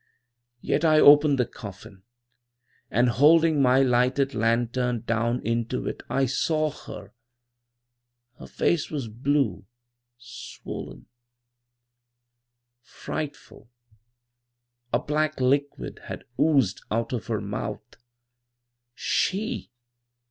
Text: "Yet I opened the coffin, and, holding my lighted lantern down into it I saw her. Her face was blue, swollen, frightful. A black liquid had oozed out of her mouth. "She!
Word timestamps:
"Yet 0.61 0.83
I 0.83 0.99
opened 0.99 1.37
the 1.37 1.45
coffin, 1.45 2.01
and, 2.89 3.07
holding 3.07 3.61
my 3.61 3.83
lighted 3.83 4.33
lantern 4.33 5.01
down 5.01 5.45
into 5.45 5.85
it 5.85 6.01
I 6.09 6.25
saw 6.25 6.71
her. 6.71 7.13
Her 8.39 8.47
face 8.47 8.89
was 8.89 9.07
blue, 9.07 9.67
swollen, 10.17 11.05
frightful. 12.81 13.69
A 14.91 14.97
black 14.97 15.39
liquid 15.39 15.99
had 16.05 16.23
oozed 16.39 16.83
out 16.89 17.13
of 17.13 17.27
her 17.27 17.39
mouth. 17.39 17.97
"She! 18.95 19.69